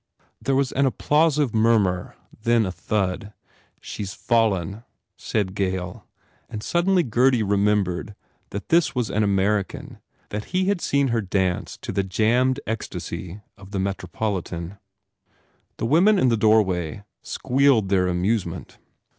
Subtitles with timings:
[0.41, 3.33] There was an applausive murmur then a thud.
[3.79, 4.83] "She s fallen,"
[5.15, 6.07] said Gail
[6.49, 8.15] and suddenly Gurdy remembered
[8.49, 13.41] that this was an American, that he had seen her dance to the jammed ecstasy
[13.55, 14.79] of the Metropolitan.
[15.77, 18.79] The women in the doorway squealed their amusement.